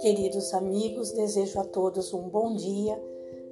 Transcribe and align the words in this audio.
Queridos 0.00 0.54
amigos, 0.54 1.12
desejo 1.12 1.60
a 1.60 1.64
todos 1.64 2.14
um 2.14 2.28
bom 2.28 2.54
dia, 2.54 2.98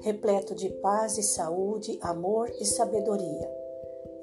repleto 0.00 0.54
de 0.54 0.68
paz 0.68 1.18
e 1.18 1.22
saúde, 1.22 1.98
amor 2.00 2.48
e 2.60 2.64
sabedoria. 2.64 3.50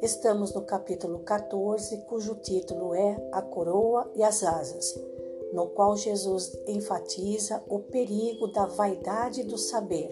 Estamos 0.01 0.53
no 0.53 0.61
capítulo 0.61 1.19
14, 1.19 1.97
cujo 2.07 2.35
título 2.35 2.93
é 2.93 3.17
A 3.31 3.41
Coroa 3.41 4.09
e 4.15 4.23
as 4.23 4.43
Asas, 4.43 4.97
no 5.51 5.67
qual 5.67 5.97
Jesus 5.97 6.57
enfatiza 6.67 7.61
o 7.67 7.79
perigo 7.79 8.47
da 8.47 8.65
vaidade 8.65 9.43
do 9.43 9.57
saber, 9.57 10.09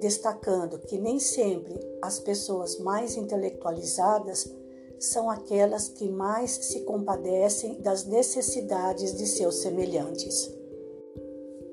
destacando 0.00 0.78
que 0.78 0.98
nem 0.98 1.18
sempre 1.18 1.80
as 2.02 2.18
pessoas 2.18 2.78
mais 2.78 3.16
intelectualizadas 3.16 4.63
são 4.98 5.30
aquelas 5.30 5.88
que 5.88 6.08
mais 6.08 6.50
se 6.50 6.80
compadecem 6.80 7.80
das 7.80 8.04
necessidades 8.04 9.16
de 9.16 9.26
seus 9.26 9.56
semelhantes. 9.56 10.50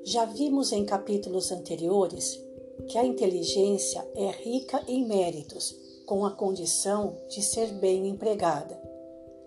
Já 0.04 0.24
vimos 0.24 0.72
em 0.72 0.84
capítulos 0.84 1.52
anteriores 1.52 2.40
que 2.88 2.98
a 2.98 3.04
inteligência 3.04 4.06
é 4.14 4.30
rica 4.30 4.82
em 4.88 5.06
méritos, 5.06 5.76
com 6.06 6.26
a 6.26 6.30
condição 6.30 7.16
de 7.28 7.40
ser 7.42 7.68
bem 7.74 8.08
empregada. 8.08 8.80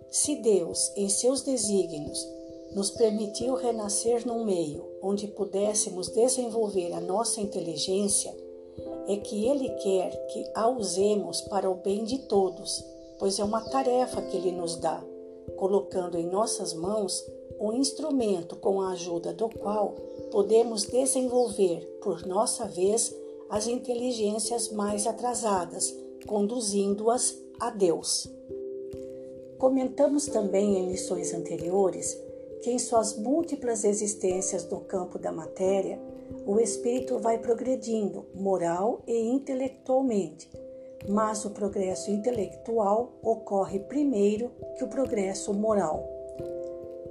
Se 0.10 0.36
Deus, 0.36 0.92
em 0.96 1.10
seus 1.10 1.42
desígnios, 1.42 2.26
nos 2.74 2.90
permitiu 2.90 3.56
renascer 3.56 4.26
num 4.26 4.46
meio 4.46 4.86
onde 5.02 5.28
pudéssemos 5.28 6.08
desenvolver 6.10 6.94
a 6.94 7.02
nossa 7.02 7.42
inteligência, 7.42 8.36
é 9.08 9.18
que 9.18 9.46
Ele 9.46 9.70
quer 9.70 10.10
que 10.28 10.46
a 10.56 10.68
usemos 10.68 11.42
para 11.42 11.70
o 11.70 11.76
bem 11.76 12.04
de 12.04 12.20
todos, 12.20 12.84
pois 13.20 13.40
é 13.40 13.44
uma 13.44 13.62
tarefa 13.62 14.22
que 14.22 14.38
Ele 14.38 14.52
nos 14.52 14.76
dá, 14.78 15.04
colocando 15.56 16.18
em 16.18 16.26
nossas 16.26 16.74
mãos 16.74 17.26
um 17.60 17.72
instrumento 17.74 18.56
com 18.56 18.82
a 18.82 18.92
ajuda 18.92 19.34
do 19.34 19.50
qual 19.50 19.96
podemos 20.32 20.84
desenvolver, 20.84 21.82
por 22.02 22.26
nossa 22.26 22.66
vez, 22.66 23.16
as 23.50 23.68
inteligências 23.68 24.70
mais 24.70 25.08
atrasadas, 25.08 25.96
conduzindo-as 26.26 27.38
a 27.60 27.70
Deus. 27.70 28.28
Comentamos 29.58 30.26
também 30.26 30.78
em 30.78 30.90
lições 30.90 31.34
anteriores 31.34 32.20
que, 32.62 32.72
em 32.72 32.80
suas 32.80 33.18
múltiplas 33.18 33.84
existências 33.84 34.68
no 34.70 34.82
campo 34.82 35.18
da 35.18 35.32
matéria, 35.32 36.00
o 36.46 36.60
espírito 36.60 37.20
vai 37.20 37.38
progredindo 37.38 38.26
moral 38.34 39.02
e 39.08 39.18
intelectualmente, 39.18 40.50
mas 41.08 41.46
o 41.46 41.52
progresso 41.52 42.12
intelectual 42.12 43.14
ocorre 43.22 43.80
primeiro 43.80 44.52
que 44.78 44.84
o 44.84 44.88
progresso 44.88 45.54
moral. 45.54 46.08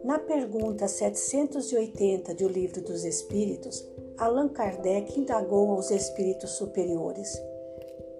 Na 0.04 0.18
pergunta 0.18 0.86
780 0.86 2.34
do 2.34 2.48
Livro 2.48 2.82
dos 2.82 3.04
Espíritos, 3.04 3.86
Allan 4.18 4.48
Kardec 4.48 5.18
indagou 5.18 5.70
aos 5.70 5.90
espíritos 5.90 6.50
superiores 6.52 7.36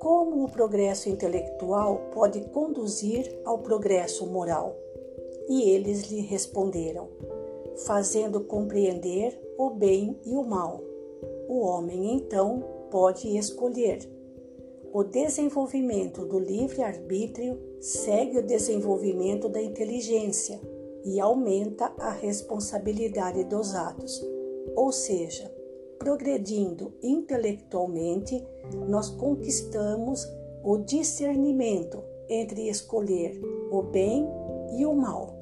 como 0.05 0.45
o 0.45 0.50
progresso 0.50 1.08
intelectual 1.08 2.11
pode 2.12 2.42
conduzir 2.48 3.41
ao 3.42 3.61
progresso 3.61 4.27
moral. 4.27 4.77
E 5.48 5.70
eles 5.70 6.11
lhe 6.11 6.20
responderam, 6.20 7.08
fazendo 7.86 8.42
compreender 8.42 9.41
o 9.56 9.70
bem 9.70 10.20
e 10.27 10.34
o 10.34 10.42
mal. 10.42 10.78
O 11.48 11.61
homem 11.61 12.17
então 12.17 12.62
pode 12.91 13.34
escolher. 13.34 13.98
O 14.95 15.03
desenvolvimento 15.03 16.25
do 16.25 16.39
livre-arbítrio 16.39 17.59
segue 17.81 18.39
o 18.39 18.47
desenvolvimento 18.47 19.48
da 19.48 19.61
inteligência 19.61 20.61
e 21.05 21.19
aumenta 21.19 21.92
a 21.98 22.12
responsabilidade 22.12 23.42
dos 23.42 23.75
atos. 23.75 24.25
Ou 24.77 24.92
seja, 24.92 25.53
progredindo 25.98 26.95
intelectualmente, 27.03 28.41
nós 28.89 29.11
conquistamos 29.11 30.24
o 30.63 30.79
discernimento 30.79 32.01
entre 32.29 32.68
escolher 32.68 33.42
o 33.73 33.83
bem 33.83 34.29
e 34.79 34.86
o 34.86 34.95
mal. 34.95 35.36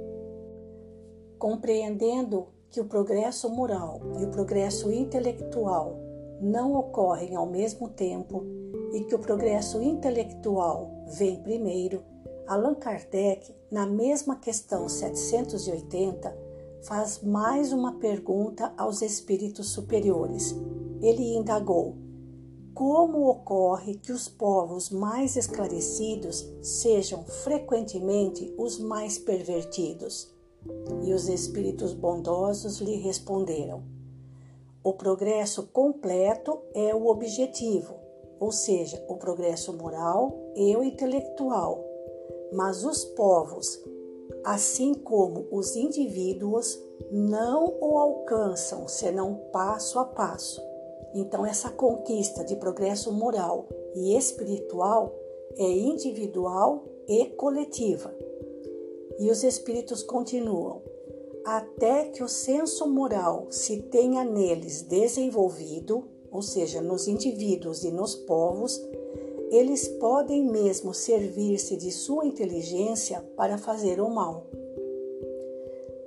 Compreendendo 1.38 2.46
que 2.70 2.80
o 2.80 2.86
progresso 2.86 3.50
moral 3.50 4.00
e 4.18 4.24
o 4.24 4.30
progresso 4.30 4.90
intelectual 4.90 6.11
não 6.42 6.74
ocorrem 6.74 7.36
ao 7.36 7.46
mesmo 7.46 7.88
tempo 7.88 8.44
e 8.92 9.04
que 9.04 9.14
o 9.14 9.18
progresso 9.18 9.80
intelectual 9.80 10.90
vem 11.16 11.40
primeiro, 11.40 12.02
Allan 12.48 12.74
Kardec, 12.74 13.54
na 13.70 13.86
mesma 13.86 14.36
questão 14.36 14.88
780, 14.88 16.36
faz 16.82 17.22
mais 17.22 17.72
uma 17.72 17.94
pergunta 18.00 18.74
aos 18.76 19.00
espíritos 19.02 19.68
superiores. 19.68 20.54
Ele 21.00 21.36
indagou: 21.36 21.96
como 22.74 23.28
ocorre 23.28 23.94
que 23.94 24.10
os 24.10 24.28
povos 24.28 24.90
mais 24.90 25.36
esclarecidos 25.36 26.44
sejam 26.60 27.22
frequentemente 27.24 28.52
os 28.58 28.78
mais 28.80 29.18
pervertidos? 29.18 30.32
E 31.04 31.12
os 31.12 31.28
espíritos 31.28 31.92
bondosos 31.92 32.80
lhe 32.80 32.96
responderam: 32.96 33.82
o 34.84 34.92
progresso 34.94 35.68
completo 35.72 36.60
é 36.74 36.94
o 36.94 37.06
objetivo, 37.06 37.94
ou 38.40 38.50
seja, 38.50 39.04
o 39.08 39.16
progresso 39.16 39.72
moral 39.72 40.52
e 40.56 40.76
o 40.76 40.82
intelectual 40.82 41.92
mas 42.52 42.84
os 42.84 43.04
povos, 43.04 43.82
assim 44.44 44.92
como 44.92 45.46
os 45.50 45.74
indivíduos, 45.74 46.78
não 47.10 47.74
o 47.80 47.98
alcançam 47.98 48.86
senão 48.86 49.34
passo 49.50 49.98
a 49.98 50.04
passo. 50.04 50.62
Então, 51.14 51.44
essa 51.44 51.70
conquista 51.70 52.44
de 52.44 52.56
progresso 52.56 53.12
moral 53.12 53.66
e 53.94 54.16
espiritual 54.16 55.14
é 55.56 55.70
individual 55.70 56.84
e 57.08 57.26
coletiva. 57.26 58.14
E 59.18 59.30
os 59.30 59.42
espíritos 59.42 60.02
continuam: 60.02 60.82
até 61.44 62.04
que 62.06 62.22
o 62.22 62.28
senso 62.28 62.86
moral 62.86 63.46
se 63.50 63.82
tenha 63.82 64.24
neles 64.24 64.82
desenvolvido, 64.82 66.04
ou 66.30 66.42
seja, 66.42 66.80
nos 66.80 67.08
indivíduos 67.08 67.84
e 67.84 67.90
nos 67.90 68.14
povos, 68.14 68.80
eles 69.50 69.86
podem 69.86 70.44
mesmo 70.44 70.94
servir-se 70.94 71.76
de 71.76 71.90
sua 71.90 72.24
inteligência 72.24 73.20
para 73.36 73.58
fazer 73.58 74.00
o 74.00 74.08
mal. 74.08 74.46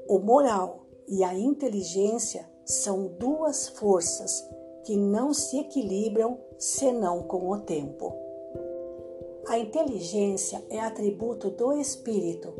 O 0.08 0.20
moral 0.20 0.86
e 1.08 1.24
a 1.24 1.34
inteligência 1.34 2.50
são 2.66 3.08
duas 3.08 3.68
forças 3.68 4.44
que 4.84 4.98
não 4.98 5.34
se 5.34 5.60
equilibram 5.60 6.40
senão 6.58 7.24
com 7.24 7.50
o 7.50 7.60
tempo. 7.60 8.14
A 9.48 9.60
inteligência 9.60 10.64
é 10.70 10.80
atributo 10.80 11.52
do 11.52 11.74
espírito, 11.74 12.52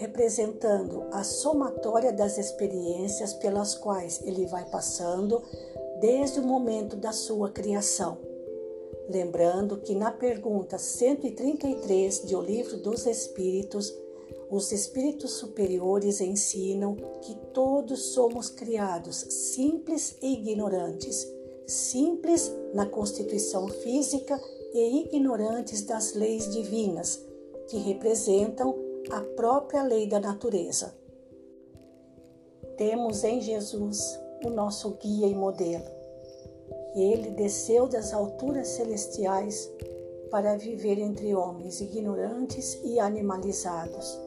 representando 0.00 1.04
a 1.12 1.22
somatória 1.22 2.10
das 2.10 2.38
experiências 2.38 3.34
pelas 3.34 3.74
quais 3.74 4.22
ele 4.24 4.46
vai 4.46 4.64
passando 4.64 5.42
desde 6.00 6.40
o 6.40 6.42
momento 6.42 6.96
da 6.96 7.12
sua 7.12 7.50
criação. 7.50 8.16
Lembrando 9.10 9.76
que 9.76 9.94
na 9.94 10.10
pergunta 10.10 10.78
133 10.78 12.26
de 12.26 12.34
O 12.34 12.40
Livro 12.40 12.78
dos 12.78 13.04
Espíritos, 13.04 13.94
os 14.48 14.72
espíritos 14.72 15.32
superiores 15.32 16.22
ensinam 16.22 16.96
que 17.20 17.34
todos 17.52 18.14
somos 18.14 18.48
criados 18.48 19.16
simples 19.16 20.16
e 20.22 20.32
ignorantes, 20.32 21.30
simples 21.66 22.50
na 22.72 22.86
constituição 22.86 23.68
física 23.68 24.40
e 24.72 25.02
ignorantes 25.02 25.82
das 25.82 26.14
leis 26.14 26.48
divinas, 26.50 27.22
que 27.68 27.76
representam 27.76 28.89
a 29.10 29.20
própria 29.36 29.82
lei 29.82 30.08
da 30.08 30.20
natureza. 30.20 30.94
Temos 32.76 33.24
em 33.24 33.40
Jesus 33.40 34.18
o 34.44 34.50
nosso 34.50 34.90
guia 34.96 35.26
e 35.26 35.34
modelo 35.34 36.00
ele 36.94 37.30
desceu 37.30 37.86
das 37.86 38.12
alturas 38.12 38.68
celestiais 38.68 39.70
para 40.30 40.56
viver 40.56 40.98
entre 40.98 41.34
homens 41.34 41.80
ignorantes 41.80 42.80
e 42.84 42.98
animalizados, 42.98 44.18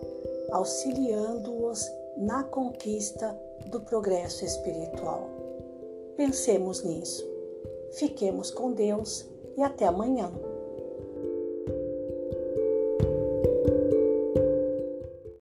auxiliando-os 0.52 1.90
na 2.18 2.44
conquista 2.44 3.38
do 3.68 3.82
progresso 3.82 4.46
espiritual. 4.46 5.30
Pensemos 6.16 6.84
nisso. 6.84 7.26
Fiquemos 7.94 8.52
com 8.52 8.72
Deus 8.72 9.26
e 9.58 9.62
até 9.62 9.86
amanhã. 9.86 10.32